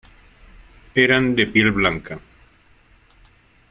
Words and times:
Eran 0.95 1.35
de 1.35 1.45
piel 1.45 1.71
blanca. 1.71 2.19